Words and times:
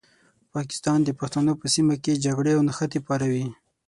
پاکستان 0.53 0.99
د 1.03 1.09
پښتنو 1.19 1.51
په 1.61 1.67
سیمه 1.75 1.95
کې 2.03 2.21
جګړې 2.25 2.51
او 2.57 2.61
نښتې 2.67 2.99
پاروي. 3.07 3.45